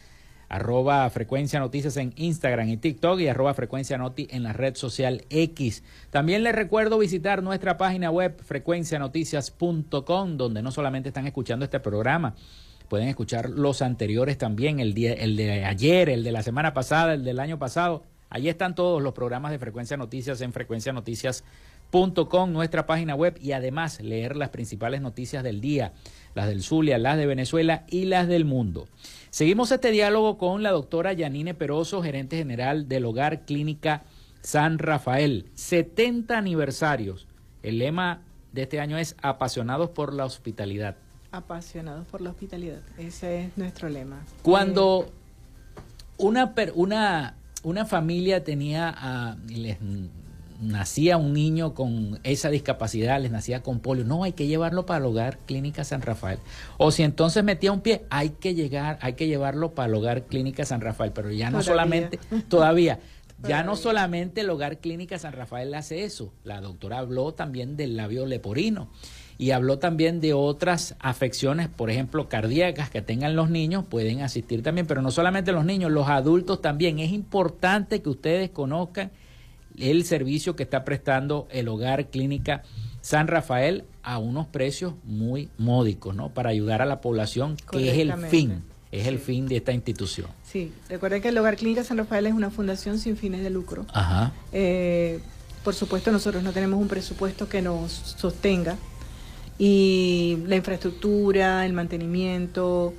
[0.47, 5.25] Arroba Frecuencia Noticias en Instagram y TikTok y arroba Frecuencia Noti en la red social
[5.31, 5.83] X.
[6.11, 12.35] También les recuerdo visitar nuestra página web frecuencianoticias.com donde no solamente están escuchando este programa,
[12.89, 17.13] Pueden escuchar los anteriores también, el, día, el de ayer, el de la semana pasada,
[17.13, 18.03] el del año pasado.
[18.29, 23.99] Allí están todos los programas de Frecuencia Noticias en frecuencianoticias.com, nuestra página web, y además
[24.01, 25.93] leer las principales noticias del día,
[26.33, 28.87] las del Zulia, las de Venezuela y las del mundo.
[29.31, 34.03] Seguimos este diálogo con la doctora Yanine Peroso, gerente general del Hogar Clínica
[34.41, 35.49] San Rafael.
[35.55, 37.27] 70 aniversarios.
[37.63, 38.21] El lema
[38.53, 40.95] de este año es Apasionados por la Hospitalidad
[41.31, 42.79] apasionados por la hospitalidad.
[42.97, 44.23] Ese es nuestro lema.
[44.41, 45.11] Cuando eh,
[46.17, 49.77] una, una, una familia tenía, les
[50.61, 54.99] nacía un niño con esa discapacidad, les nacía con polio, no, hay que llevarlo para
[54.99, 56.39] el hogar Clínica San Rafael.
[56.77, 60.23] O si entonces metía un pie, hay que llegar, hay que llevarlo para el hogar
[60.23, 62.99] Clínica San Rafael, pero ya no solamente, todavía.
[63.43, 67.95] Ya no solamente el Hogar Clínica San Rafael hace eso, la doctora habló también del
[67.95, 68.89] labio leporino
[69.37, 74.63] y habló también de otras afecciones, por ejemplo, cardíacas que tengan los niños, pueden asistir
[74.63, 76.99] también, pero no solamente los niños, los adultos también.
[76.99, 79.11] Es importante que ustedes conozcan
[79.77, 82.63] el servicio que está prestando el Hogar Clínica
[83.01, 86.29] San Rafael a unos precios muy módicos, ¿no?
[86.29, 90.27] Para ayudar a la población, que es el fin, es el fin de esta institución.
[90.43, 93.85] Sí, recuerden que el Hogar Clínica San Rafael es una fundación sin fines de lucro.
[93.93, 94.31] Ajá.
[94.51, 95.19] Eh,
[95.63, 98.77] por supuesto, nosotros no tenemos un presupuesto que nos sostenga
[99.57, 102.93] y la infraestructura, el mantenimiento,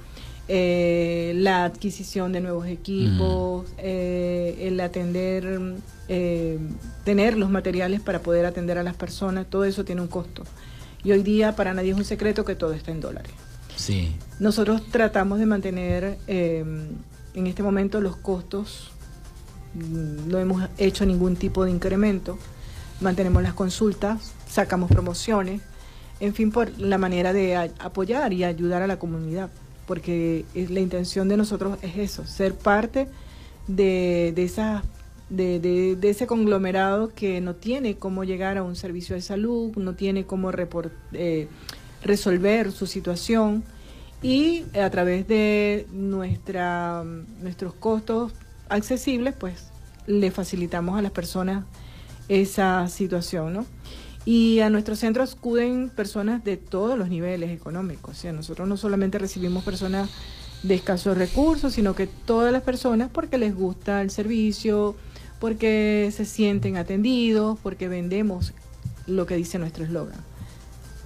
[0.50, 5.60] eh, la adquisición de nuevos equipos, eh, el atender,
[6.08, 6.58] eh,
[7.04, 10.44] tener los materiales para poder atender a las personas, todo eso tiene un costo.
[11.04, 13.30] Y hoy día para nadie es un secreto que todo está en dólares.
[13.76, 14.16] Sí.
[14.40, 18.90] Nosotros tratamos de mantener en este momento los costos,
[19.74, 22.38] mm, no hemos hecho ningún tipo de incremento,
[23.00, 25.60] mantenemos las consultas, sacamos promociones,
[26.20, 29.50] en fin, por la manera de apoyar y ayudar a la comunidad,
[29.86, 33.08] porque la intención de nosotros es eso, ser parte
[33.68, 34.82] de, esa
[35.30, 40.24] de, ese conglomerado que no tiene cómo llegar a un servicio de salud, no tiene
[40.24, 40.50] cómo
[41.12, 41.48] eh,
[42.02, 43.62] resolver su situación
[44.22, 48.32] y a través de nuestros costos
[48.68, 49.68] accesibles, pues
[50.06, 51.64] le facilitamos a las personas
[52.28, 53.66] esa situación, ¿no?
[54.24, 58.16] Y a nuestro centro acuden personas de todos los niveles económicos.
[58.16, 60.10] O sea, nosotros no solamente recibimos personas
[60.62, 64.96] de escasos recursos, sino que todas las personas porque les gusta el servicio,
[65.38, 68.52] porque se sienten atendidos, porque vendemos
[69.06, 70.18] lo que dice nuestro eslogan,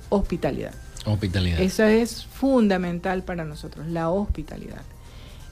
[0.08, 0.74] hospitalidad.
[1.04, 1.60] Hospitalidad.
[1.60, 4.82] Eso es fundamental para nosotros, la hospitalidad.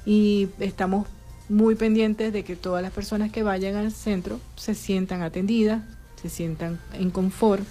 [0.06, 1.06] Y estamos
[1.48, 5.82] muy pendientes de que todas las personas que vayan al centro se sientan atendidas,
[6.20, 7.62] se sientan en confort,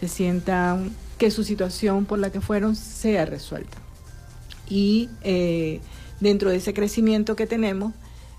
[0.00, 3.78] se sientan que su situación por la que fueron sea resuelta.
[4.68, 5.80] Y eh,
[6.20, 7.92] dentro de ese crecimiento que tenemos,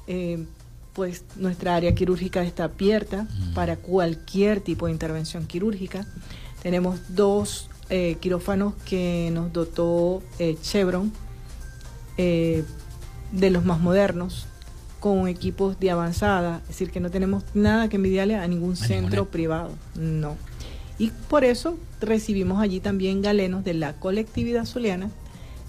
[0.08, 0.46] eh,
[0.94, 6.06] pues nuestra área quirúrgica está abierta para cualquier tipo de intervención quirúrgica.
[6.62, 10.22] Tenemos dos eh, quirófanos que nos dotó
[10.62, 11.12] Chevron,
[12.18, 14.46] de los más modernos,
[15.04, 19.28] con equipos de avanzada, es decir, que no tenemos nada que envidiarle a ningún centro
[19.28, 20.38] privado, no.
[20.98, 25.10] Y por eso recibimos allí también galenos de la colectividad zuliana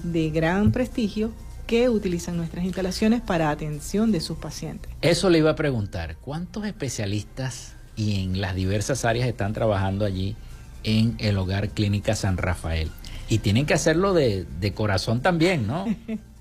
[0.04, 1.32] de gran prestigio
[1.66, 4.92] que utilizan nuestras instalaciones para atención de sus pacientes.
[5.02, 10.36] Eso le iba a preguntar, ¿cuántos especialistas y en las diversas áreas están trabajando allí
[10.84, 12.88] en el Hogar Clínica San Rafael?
[13.28, 15.86] Y tienen que hacerlo de, de corazón también, ¿no?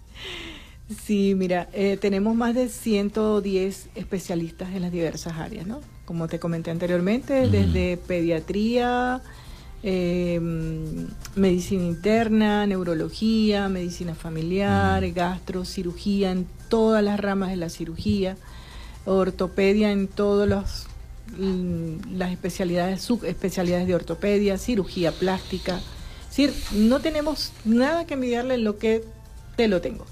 [1.01, 5.81] Sí, mira, eh, tenemos más de 110 especialistas en las diversas áreas, ¿no?
[6.05, 9.21] Como te comenté anteriormente, desde pediatría,
[9.81, 18.37] em, medicina interna, neurología, medicina familiar, gastro, cirugía en todas las ramas de la cirugía,
[19.05, 20.87] ortopedia en todas
[21.37, 25.79] mm, las especialidades, subespecialidades de ortopedia, cirugía plástica.
[26.29, 29.03] Es decir, no tenemos nada que envidiarle en lo que
[29.55, 30.05] te lo tengo.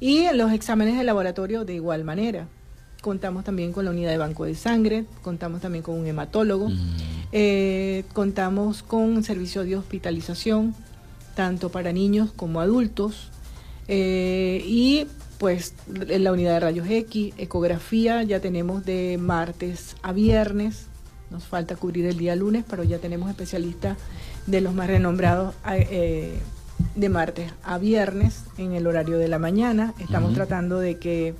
[0.00, 2.48] Y en los exámenes de laboratorio de igual manera.
[3.02, 6.96] Contamos también con la unidad de banco de sangre, contamos también con un hematólogo, mm.
[7.32, 10.74] eh, contamos con servicio de hospitalización,
[11.34, 13.30] tanto para niños como adultos.
[13.86, 15.06] Eh, y
[15.38, 20.86] pues en la unidad de rayos X, ecografía, ya tenemos de martes a viernes,
[21.30, 23.98] nos falta cubrir el día lunes, pero ya tenemos especialistas
[24.46, 26.38] de los más renombrados eh,
[26.94, 29.94] de martes a viernes en el horario de la mañana.
[29.98, 31.34] Estamos tratando de que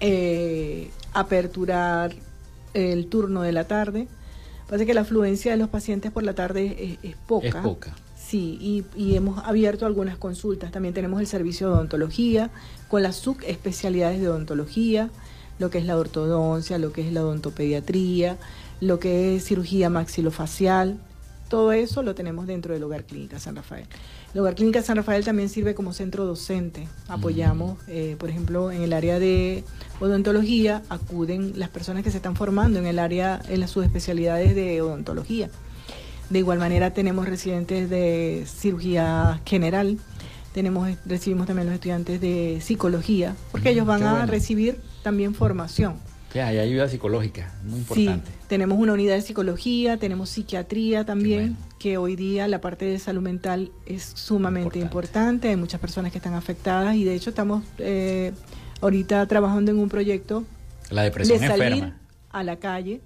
[0.00, 2.14] eh, aperturar
[2.74, 4.08] el turno de la tarde.
[4.68, 7.48] Parece que la afluencia de los pacientes por la tarde es, poca.
[7.48, 7.94] Es poca.
[8.16, 10.72] Sí, y, hemos abierto algunas consultas.
[10.72, 12.50] También tenemos el servicio de odontología
[12.88, 15.10] con las subespecialidades de odontología,
[15.58, 18.38] lo que es la ortodoncia, lo que es la odontopediatría,
[18.80, 20.98] lo que es cirugía maxilofacial.
[21.52, 23.84] Todo eso lo tenemos dentro del Hogar Clínica San Rafael.
[24.32, 26.88] El Hogar Clínica San Rafael también sirve como centro docente.
[27.08, 29.62] Apoyamos, eh, por ejemplo, en el área de
[30.00, 34.80] odontología, acuden las personas que se están formando en el área, en las subespecialidades de
[34.80, 35.50] odontología.
[36.30, 39.98] De igual manera tenemos residentes de cirugía general,
[40.54, 45.96] tenemos recibimos también los estudiantes de psicología, porque ellos van a recibir también formación.
[46.40, 48.30] Hay ayuda psicológica, muy importante.
[48.30, 52.98] Sí, tenemos una unidad de psicología, tenemos psiquiatría también, que hoy día la parte de
[52.98, 55.48] salud mental es sumamente importante.
[55.48, 58.32] hay muchas personas que están afectadas y de hecho estamos eh,
[58.80, 60.44] ahorita trabajando en un proyecto
[60.90, 61.92] la depresión de salir
[62.30, 63.00] a la calle.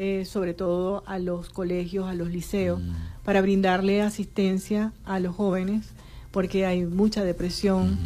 [0.00, 3.24] Eh, sobre todo a los colegios, a los liceos, mm.
[3.24, 5.86] para brindarle asistencia a los jóvenes,
[6.30, 7.98] porque hay mucha depresión,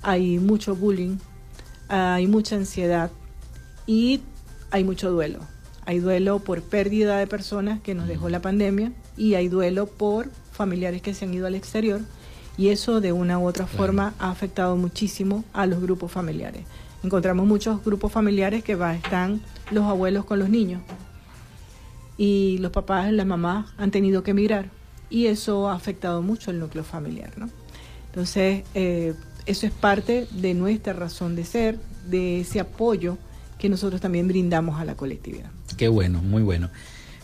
[0.00, 1.18] hay mucho bullying,
[1.88, 3.10] hay mucha ansiedad
[3.86, 4.20] y
[4.70, 5.40] hay mucho duelo.
[5.86, 10.30] Hay duelo por pérdida de personas que nos dejó la pandemia y hay duelo por
[10.52, 12.00] familiares que se han ido al exterior
[12.56, 16.64] y eso de una u otra forma ha afectado muchísimo a los grupos familiares.
[17.02, 20.80] Encontramos muchos grupos familiares que va, están los abuelos con los niños
[22.16, 24.70] y los papás, las mamás han tenido que emigrar
[25.10, 27.50] y eso ha afectado mucho el núcleo familiar, ¿no?
[28.06, 29.14] Entonces, eh,
[29.46, 31.78] eso es parte de nuestra razón de ser,
[32.08, 33.18] de ese apoyo
[33.58, 35.50] que nosotros también brindamos a la colectividad.
[35.76, 36.70] Qué bueno, muy bueno.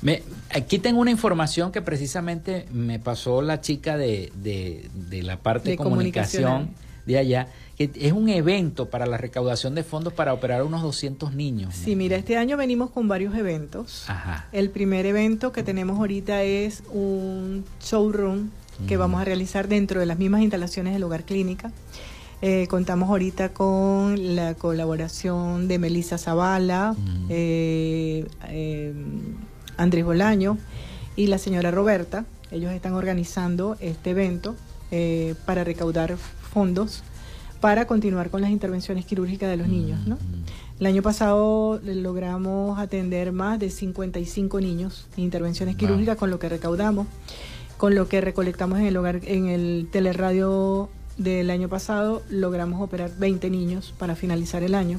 [0.03, 0.23] Me,
[0.55, 5.77] aquí tengo una información que precisamente me pasó la chica de, de, la parte de,
[5.77, 6.71] comunicación
[7.05, 7.49] de allá
[7.81, 11.75] es un evento para la recaudación de fondos para operar unos 200 niños.
[11.75, 14.05] Sí, mira, este año venimos con varios eventos.
[14.09, 14.47] Ajá.
[14.53, 18.51] El primer evento que tenemos ahorita es un showroom
[18.87, 19.01] que mm.
[19.01, 21.73] vamos a realizar dentro de las mismas instalaciones del Hogar Clínica.
[22.43, 27.27] Eh, contamos ahorita con la colaboración de Melissa Zavala, mm.
[27.29, 28.95] eh, eh,
[29.77, 30.57] Andrés Bolaño
[31.17, 32.25] y la señora Roberta.
[32.51, 34.57] Ellos están organizando este evento
[35.45, 37.05] para recaudar fondos
[37.61, 40.05] para continuar con las intervenciones quirúrgicas de los niños.
[40.07, 40.19] ¿no?
[40.81, 46.49] El año pasado logramos atender más de 55 niños en intervenciones quirúrgicas con lo que
[46.49, 47.07] recaudamos,
[47.77, 50.89] con lo que recolectamos en el hogar, en el teleradio
[51.23, 54.99] del año pasado logramos operar 20 niños para finalizar el año.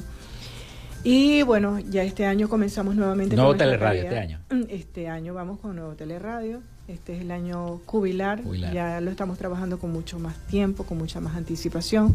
[1.02, 3.34] Y bueno, ya este año comenzamos nuevamente.
[3.34, 4.40] Nuevo teleradio este año.
[4.68, 6.60] Este año vamos con nuevo teleradio.
[6.86, 8.40] Este es el año jubilar.
[8.72, 12.14] Ya lo estamos trabajando con mucho más tiempo, con mucha más anticipación.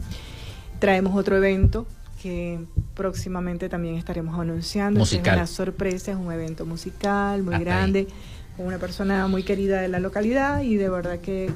[0.80, 1.86] Traemos otro evento
[2.22, 2.60] que
[2.96, 5.02] próximamente también estaremos anunciando.
[5.02, 8.08] Es una sorpresa, es un evento musical muy grande,
[8.56, 11.52] con una persona muy querida de la localidad y de verdad que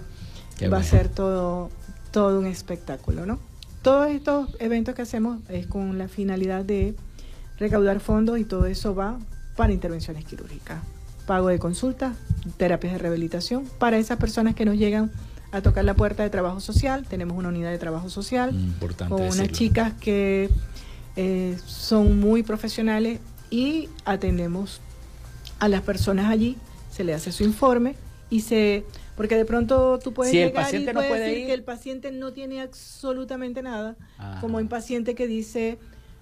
[0.72, 1.70] va a ser todo,
[2.12, 3.40] todo un espectáculo, ¿no?
[3.82, 6.94] Todos estos eventos que hacemos es con la finalidad de
[7.58, 9.18] recaudar fondos y todo eso va
[9.56, 10.82] para intervenciones quirúrgicas,
[11.26, 12.16] pago de consultas,
[12.58, 15.12] terapias de rehabilitación para esas personas que nos llegan
[15.52, 17.06] a tocar la puerta de trabajo social.
[17.08, 18.54] Tenemos una unidad de trabajo social
[19.10, 20.50] con unas chicas que
[21.16, 24.80] eh, son muy profesionales y atendemos
[25.60, 26.58] a las personas allí,
[26.92, 27.96] se le hace su informe
[28.32, 28.84] y se
[29.16, 33.62] porque de pronto tú puedes llegar y puedes decir que el paciente no tiene absolutamente
[33.62, 33.96] nada,
[34.40, 35.78] como un paciente que dice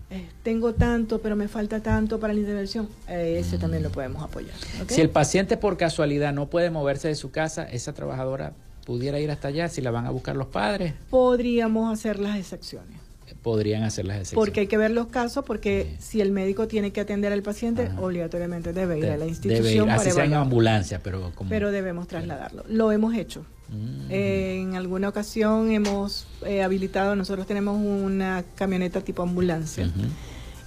[0.09, 3.59] eh, tengo tanto, pero me falta tanto para la intervención, eh, ese mm.
[3.59, 4.55] también lo podemos apoyar.
[4.87, 8.53] Si el paciente por casualidad no puede moverse de su casa, esa trabajadora
[8.85, 10.95] pudiera ir hasta allá si la van a buscar los padres?
[11.11, 12.98] Podríamos hacer las excepciones.
[13.41, 14.45] Podrían hacer las excepciones.
[14.45, 17.89] Porque hay que ver los casos, porque si el médico tiene que atender al paciente,
[17.97, 19.63] obligatoriamente debe ir a la institución.
[19.63, 22.63] Debe ir, así sea en ambulancia, pero Pero debemos trasladarlo.
[22.67, 23.45] Lo hemos hecho.
[23.71, 24.09] Mm.
[24.09, 29.91] en alguna ocasión hemos eh, habilitado, nosotros tenemos una camioneta tipo ambulancia.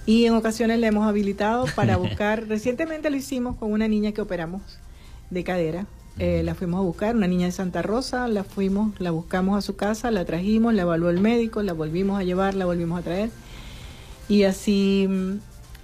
[0.05, 4.21] Y en ocasiones le hemos habilitado para buscar, recientemente lo hicimos con una niña que
[4.21, 4.61] operamos
[5.29, 5.85] de cadera,
[6.19, 9.61] eh, la fuimos a buscar, una niña de Santa Rosa, la fuimos, la buscamos a
[9.61, 13.03] su casa, la trajimos, la evaluó el médico, la volvimos a llevar, la volvimos a
[13.03, 13.29] traer.
[14.29, 15.31] Y así mm,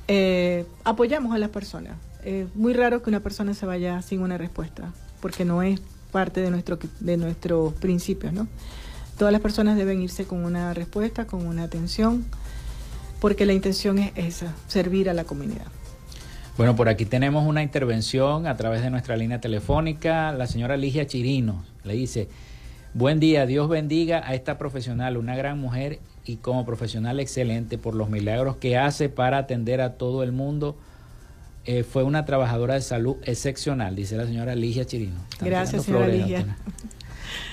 [0.07, 1.97] eh, apoyamos a las personas.
[2.23, 5.79] Es muy raro que una persona se vaya sin una respuesta, porque no es
[6.11, 8.47] parte de, nuestro, de nuestros principios, ¿no?
[9.19, 12.25] todas las personas deben irse con una respuesta, con una atención,
[13.19, 15.67] porque la intención es esa, servir a la comunidad.
[16.59, 20.33] Bueno, por aquí tenemos una intervención a través de nuestra línea telefónica.
[20.33, 22.27] La señora Ligia Chirino le dice,
[22.93, 27.95] buen día, Dios bendiga a esta profesional, una gran mujer y como profesional excelente por
[27.95, 30.75] los milagros que hace para atender a todo el mundo.
[31.63, 35.21] Eh, fue una trabajadora de salud excepcional, dice la señora Ligia Chirino.
[35.39, 36.57] Gracias, señora Ligia.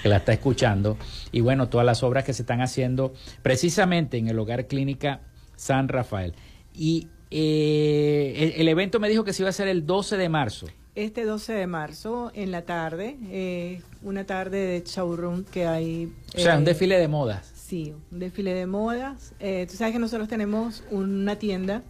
[0.02, 0.96] Que la está escuchando.
[1.30, 5.20] Y bueno, todas las obras que se están haciendo precisamente en el Hogar Clínica
[5.54, 6.34] San Rafael.
[6.74, 10.66] Y eh, el, evento me dijo que se iba a hacer el 12 de marzo.
[10.94, 16.12] Este 12 de marzo, en la tarde, eh, una tarde de showroom que hay.
[16.34, 17.52] O sea, un eh, desfile de modas.
[17.54, 19.34] Sí, un desfile de modas.
[19.40, 21.82] Eh, tú sabes que nosotros tenemos una tienda,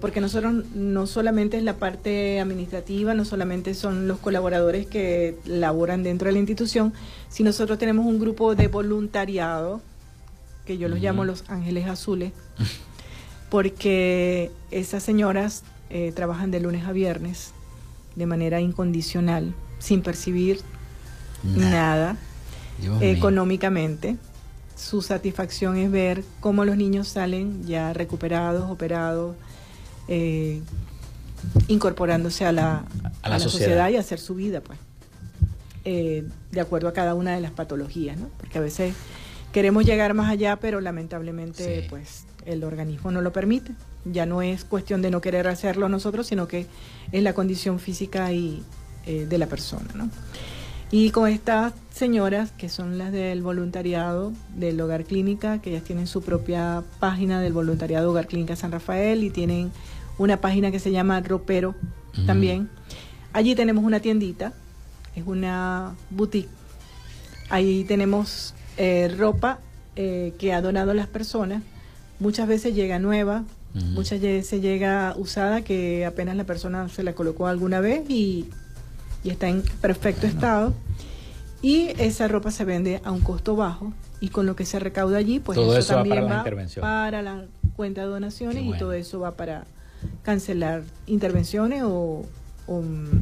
[0.00, 6.04] porque nosotros no solamente es la parte administrativa, no solamente son los colaboradores que laboran
[6.04, 6.94] dentro de la institución,
[7.28, 9.82] sino nosotros tenemos un grupo de voluntariado,
[10.64, 12.32] que yo los llamo los Ángeles Azules.
[13.50, 17.52] porque esas señoras eh, trabajan de lunes a viernes
[18.16, 20.60] de manera incondicional, sin percibir
[21.44, 22.16] nada,
[23.00, 24.16] económicamente.
[24.74, 29.36] Su satisfacción es ver cómo los niños salen ya recuperados, operados,
[30.08, 30.60] eh,
[31.68, 32.84] incorporándose a la,
[33.38, 33.88] sociedad.
[33.90, 34.78] y hacer su vida, pues,
[35.84, 38.28] eh, de acuerdo a cada una de las patologías, ¿no?
[38.38, 38.94] Porque a veces
[39.52, 43.72] queremos llegar más allá, pero lamentablemente, pues, el organismo no lo permite.
[44.04, 46.66] Ya no es cuestión de no querer hacerlo nosotros, sino que
[47.12, 48.62] es la condición física y,
[49.04, 49.86] eh, de la persona.
[49.94, 50.08] ¿no?
[50.90, 56.06] Y con estas señoras, que son las del voluntariado del Hogar Clínica, que ellas tienen
[56.06, 59.72] su propia página del voluntariado Hogar Clínica San Rafael y tienen
[60.18, 61.74] una página que se llama Ropero
[62.24, 62.70] también.
[63.32, 64.52] Allí tenemos una tiendita,
[65.14, 66.48] es una boutique.
[67.50, 69.58] Ahí tenemos eh, ropa
[69.96, 71.62] eh, que ha donado las personas
[72.18, 73.44] muchas veces llega nueva,
[73.74, 78.48] muchas veces llega usada que apenas la persona se la colocó alguna vez y,
[79.24, 80.72] está en perfecto estado.
[81.62, 85.18] Y esa ropa se vende a un costo bajo y con lo que se recauda
[85.18, 86.44] allí, pues todo eso, también va,
[86.80, 87.44] para, la
[87.74, 89.64] cuenta de donaciones y todo eso va para
[90.22, 92.24] cancelar intervenciones o,
[92.68, 93.18] mm,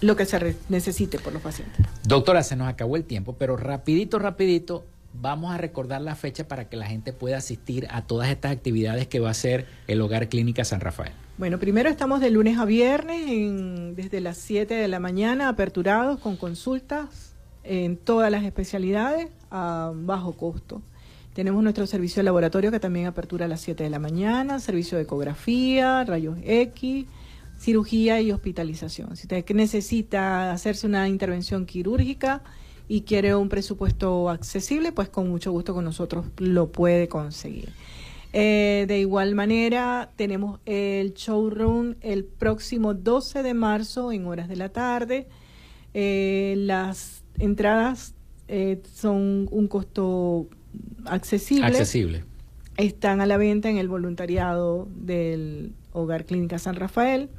[0.00, 1.84] lo que se necesite por los pacientes.
[2.04, 6.68] Doctora, se nos acabó el tiempo, pero rapidito, rapidito, vamos a recordar la fecha para
[6.68, 10.28] que la gente pueda asistir a todas estas actividades que va a hacer el Hogar
[10.28, 11.12] Clínica San Rafael.
[11.38, 16.36] Bueno, primero estamos de lunes a viernes desde las 7 de la mañana aperturados con
[16.36, 17.34] consultas
[17.64, 20.82] en todas las especialidades a bajo costo.
[21.32, 24.98] Tenemos nuestro servicio de laboratorio que también apertura a las 7 de la mañana, servicio
[24.98, 27.06] de ecografía, rayos X,
[27.58, 29.16] cirugía y hospitalización.
[29.16, 32.42] Si usted necesita hacerse una intervención quirúrgica,
[32.90, 37.68] y quiere un presupuesto accesible, pues con mucho gusto con nosotros lo puede conseguir.
[38.32, 44.56] Eh, de igual manera, tenemos el showroom el próximo 12 de marzo en horas de
[44.56, 45.28] la tarde.
[45.94, 48.14] Eh, las entradas
[48.48, 50.48] eh, son un costo
[51.04, 51.66] accesible.
[51.66, 52.24] Accesible.
[52.76, 57.30] Están a la venta en el voluntariado del Hogar Clínica San Rafael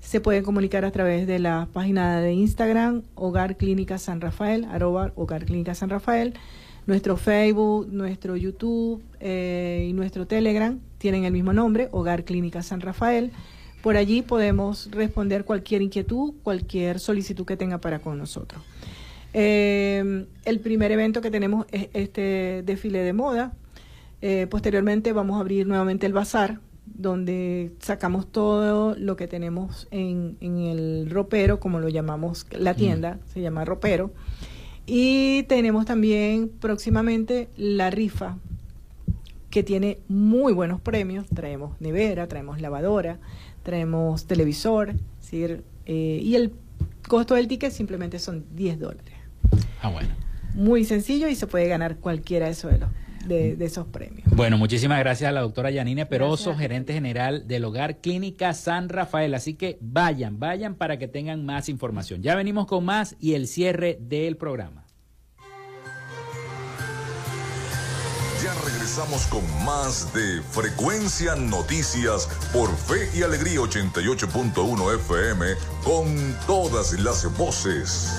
[0.00, 5.12] se pueden comunicar a través de la página de Instagram, Hogar Clínica San Rafael, arroba
[5.14, 6.34] Hogar Clínica San Rafael.
[6.86, 12.80] Nuestro Facebook, nuestro YouTube eh, y nuestro Telegram tienen el mismo nombre, Hogar Clínica San
[12.80, 13.30] Rafael.
[13.82, 18.62] Por allí podemos responder cualquier inquietud, cualquier solicitud que tenga para con nosotros.
[19.32, 23.52] Eh, el primer evento que tenemos es este desfile de moda.
[24.22, 26.60] Eh, posteriormente vamos a abrir nuevamente el bazar
[26.94, 33.40] donde sacamos todo lo que tenemos en, el ropero, como lo llamamos la tienda, se
[33.40, 34.12] llama ropero.
[34.86, 38.38] Y tenemos también próximamente la rifa,
[39.50, 41.26] que tiene muy buenos premios.
[41.28, 43.18] Traemos nevera, traemos lavadora,
[43.62, 44.94] traemos televisor,
[45.32, 46.52] eh, y el
[47.08, 49.14] costo del ticket simplemente son 10 dólares.
[49.82, 50.08] Ah, bueno.
[50.54, 52.88] Muy sencillo y se puede ganar cualquiera de esos de,
[53.28, 54.28] esos premios.
[54.34, 59.34] Bueno, muchísimas gracias a la doctora Yanine Peroso, gerente general del Hogar Clínica San Rafael.
[59.34, 62.22] Así que vayan, vayan para que tengan más información.
[62.22, 64.84] Ya venimos con más y el cierre del programa.
[68.42, 75.46] Ya regresamos con más de Frecuencia Noticias por Fe y Alegría 88.1 FM
[75.84, 78.18] con todas las voces.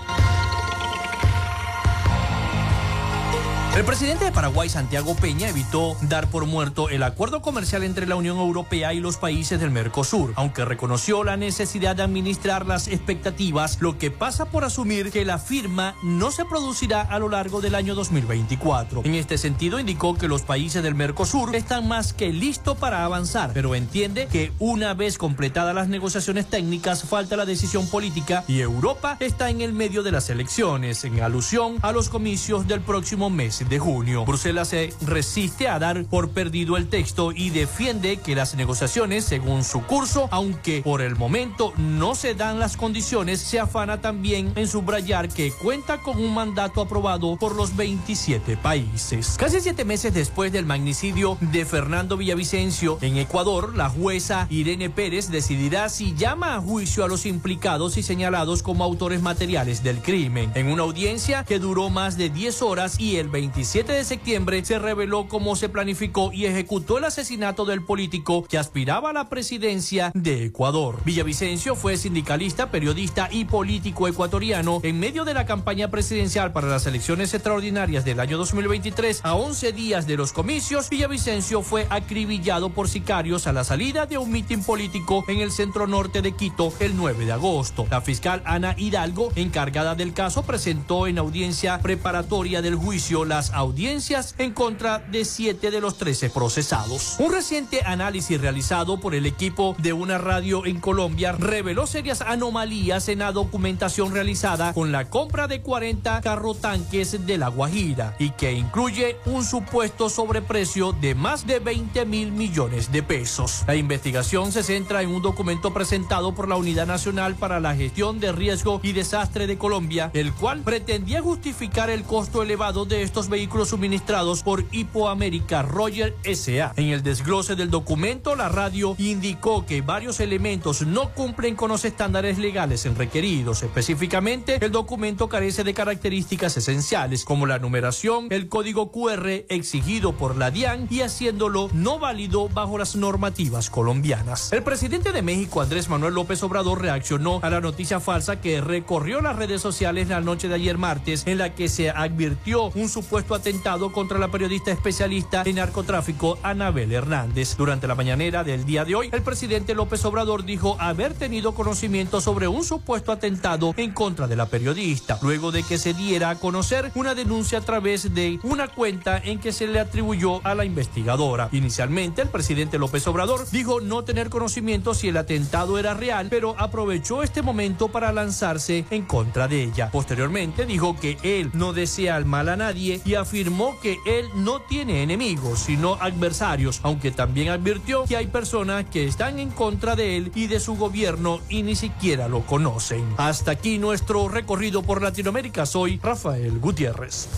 [3.73, 8.17] El presidente de Paraguay, Santiago Peña, evitó dar por muerto el acuerdo comercial entre la
[8.17, 13.79] Unión Europea y los países del Mercosur, aunque reconoció la necesidad de administrar las expectativas,
[13.79, 17.75] lo que pasa por asumir que la firma no se producirá a lo largo del
[17.75, 19.03] año 2024.
[19.05, 23.51] En este sentido, indicó que los países del Mercosur están más que listos para avanzar,
[23.53, 29.15] pero entiende que una vez completadas las negociaciones técnicas, falta la decisión política y Europa
[29.21, 33.60] está en el medio de las elecciones, en alusión a los comicios del próximo mes
[33.69, 34.25] de junio.
[34.25, 39.63] Bruselas se resiste a dar por perdido el texto y defiende que las negociaciones, según
[39.63, 44.67] su curso, aunque por el momento no se dan las condiciones, se afana también en
[44.67, 49.35] subrayar que cuenta con un mandato aprobado por los 27 países.
[49.37, 55.29] Casi siete meses después del magnicidio de Fernando Villavicencio en Ecuador, la jueza Irene Pérez
[55.29, 60.51] decidirá si llama a juicio a los implicados y señalados como autores materiales del crimen.
[60.55, 64.63] En una audiencia que duró más de 10 horas y el 20 27 de septiembre
[64.63, 69.27] se reveló cómo se planificó y ejecutó el asesinato del político que aspiraba a la
[69.27, 70.99] presidencia de Ecuador.
[71.03, 76.85] Villavicencio fue sindicalista, periodista y político ecuatoriano en medio de la campaña presidencial para las
[76.85, 79.19] elecciones extraordinarias del año 2023.
[79.25, 84.17] A 11 días de los comicios, Villavicencio fue acribillado por sicarios a la salida de
[84.17, 87.85] un mitin político en el centro norte de Quito el 9 de agosto.
[87.91, 94.35] La fiscal Ana Hidalgo, encargada del caso, presentó en audiencia preparatoria del juicio la audiencias
[94.37, 97.15] en contra de siete de los 13 procesados.
[97.17, 103.07] Un reciente análisis realizado por el equipo de una radio en Colombia reveló serias anomalías
[103.09, 108.53] en la documentación realizada con la compra de 40 carrotanques de La Guajira y que
[108.53, 113.63] incluye un supuesto sobreprecio de más de 20 mil millones de pesos.
[113.67, 118.19] La investigación se centra en un documento presentado por la Unidad Nacional para la Gestión
[118.19, 123.29] de Riesgo y Desastre de Colombia, el cual pretendía justificar el costo elevado de estos
[123.31, 126.73] vehículos suministrados por Hipoamérica Roger SA.
[126.75, 131.85] En el desglose del documento, la radio indicó que varios elementos no cumplen con los
[131.85, 133.63] estándares legales en requeridos.
[133.63, 140.35] Específicamente, el documento carece de características esenciales como la numeración, el código QR exigido por
[140.35, 144.51] la DIAN y haciéndolo no válido bajo las normativas colombianas.
[144.51, 149.21] El presidente de México, Andrés Manuel López Obrador, reaccionó a la noticia falsa que recorrió
[149.21, 153.20] las redes sociales la noche de ayer martes, en la que se advirtió un supuesto
[153.29, 157.55] atentado contra la periodista especialista en narcotráfico Anabel Hernández.
[157.55, 162.19] Durante la mañanera del día de hoy, el presidente López Obrador dijo haber tenido conocimiento
[162.19, 166.35] sobre un supuesto atentado en contra de la periodista, luego de que se diera a
[166.35, 170.65] conocer una denuncia a través de una cuenta en que se le atribuyó a la
[170.65, 171.49] investigadora.
[171.51, 176.55] Inicialmente, el presidente López Obrador dijo no tener conocimiento si el atentado era real, pero
[176.57, 179.89] aprovechó este momento para lanzarse en contra de ella.
[179.91, 184.61] Posteriormente, dijo que él no desea el mal a nadie y afirmó que él no
[184.61, 190.17] tiene enemigos, sino adversarios, aunque también advirtió que hay personas que están en contra de
[190.17, 193.03] él y de su gobierno y ni siquiera lo conocen.
[193.17, 195.65] Hasta aquí nuestro recorrido por Latinoamérica.
[195.65, 197.29] Soy Rafael Gutiérrez.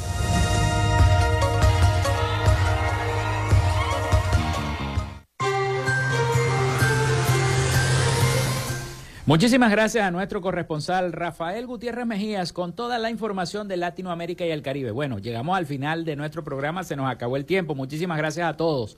[9.25, 14.51] Muchísimas gracias a nuestro corresponsal Rafael Gutiérrez Mejías con toda la información de Latinoamérica y
[14.51, 14.91] el Caribe.
[14.91, 17.73] Bueno, llegamos al final de nuestro programa, se nos acabó el tiempo.
[17.73, 18.97] Muchísimas gracias a todos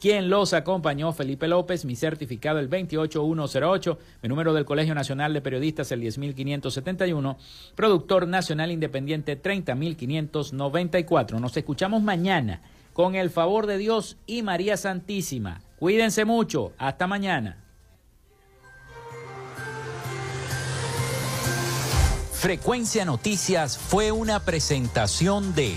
[0.00, 5.42] quien los acompañó, Felipe López, mi certificado el 28108, mi número del Colegio Nacional de
[5.42, 7.36] Periodistas el 10571,
[7.74, 11.38] productor nacional independiente 30594.
[11.38, 12.62] Nos escuchamos mañana
[12.94, 15.60] con el favor de Dios y María Santísima.
[15.78, 17.58] Cuídense mucho, hasta mañana.
[22.32, 25.76] Frecuencia Noticias fue una presentación de